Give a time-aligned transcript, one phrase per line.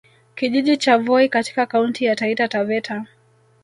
[0.35, 3.05] Kijiji cha Voi katika Kaunti ya Taifa Taveta